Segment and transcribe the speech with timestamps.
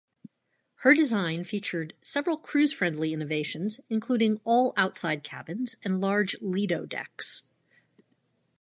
[0.77, 7.43] Her design featured several cruise-friendly innovations, including all-outside cabins and large lido decks.